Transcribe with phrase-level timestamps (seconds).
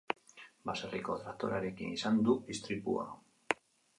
[0.69, 3.05] Baserriko traktorearekin izan du istripua.